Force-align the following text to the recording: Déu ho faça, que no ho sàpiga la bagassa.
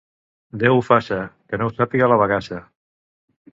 Déu 0.63 0.77
ho 0.77 0.81
faça, 0.87 1.19
que 1.51 1.61
no 1.63 1.69
ho 1.69 1.75
sàpiga 1.75 2.11
la 2.15 2.19
bagassa. 2.25 2.61